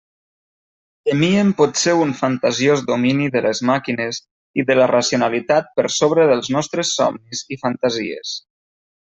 Temíem 1.09 1.51
potser 1.59 1.93
un 2.05 2.13
fantasiós 2.21 2.81
domini 2.87 3.27
de 3.37 3.43
les 3.47 3.61
màquines 3.71 4.21
i 4.63 4.67
de 4.71 4.79
la 4.81 4.89
racionalitat 4.95 5.71
per 5.77 5.89
sobre 5.99 6.27
dels 6.33 6.53
nostres 6.59 6.97
somnis 7.01 7.47
i 7.57 7.63
fantasies. 7.67 8.37